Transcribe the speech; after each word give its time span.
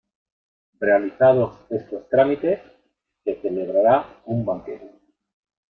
Realizados 0.79 1.59
estos 1.69 2.09
trámites, 2.09 2.59
se 3.23 3.35
celebraba 3.39 4.23
un 4.25 4.43
banquete. 4.43 4.95